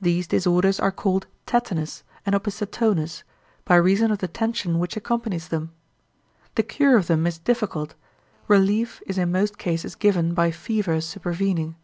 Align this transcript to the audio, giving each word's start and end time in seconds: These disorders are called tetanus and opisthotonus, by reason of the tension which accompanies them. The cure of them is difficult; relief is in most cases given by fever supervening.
These 0.00 0.28
disorders 0.28 0.80
are 0.80 0.90
called 0.90 1.26
tetanus 1.44 2.04
and 2.24 2.34
opisthotonus, 2.34 3.22
by 3.66 3.74
reason 3.76 4.10
of 4.10 4.16
the 4.20 4.26
tension 4.26 4.78
which 4.78 4.96
accompanies 4.96 5.48
them. 5.48 5.72
The 6.54 6.62
cure 6.62 6.96
of 6.96 7.06
them 7.06 7.26
is 7.26 7.36
difficult; 7.36 7.94
relief 8.48 9.02
is 9.06 9.18
in 9.18 9.30
most 9.30 9.58
cases 9.58 9.94
given 9.94 10.32
by 10.32 10.52
fever 10.52 11.02
supervening. 11.02 11.74